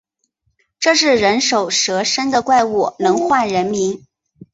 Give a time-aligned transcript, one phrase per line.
[0.79, 4.03] 这是人首蛇身的怪物，能唤人名